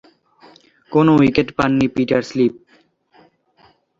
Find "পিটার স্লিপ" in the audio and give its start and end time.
1.95-2.53